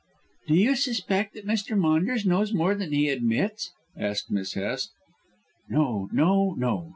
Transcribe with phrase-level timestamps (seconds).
[0.47, 1.77] "Do you suspect that Mr.
[1.77, 4.89] Maunders knows more than he admits?" asked Miss Hest.
[5.69, 6.09] "No!
[6.11, 6.55] No!
[6.57, 6.89] No!